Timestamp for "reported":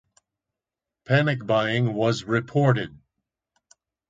2.23-2.97